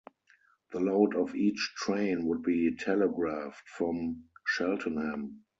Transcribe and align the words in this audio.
The 0.71 0.79
load 0.79 1.15
of 1.15 1.35
each 1.35 1.73
train 1.77 2.25
would 2.25 2.41
be 2.41 2.73
telegraphed 2.75 3.69
from 3.69 4.23
Cheltenham. 4.47 5.43